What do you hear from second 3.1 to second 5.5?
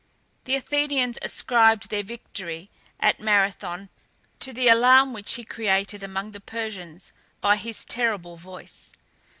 Marathon to the alarm which he